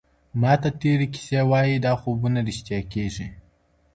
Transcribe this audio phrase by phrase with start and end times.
[0.41, 3.27] ماته تیري کیسې وايي دا خوبونه ریشتیا کیږي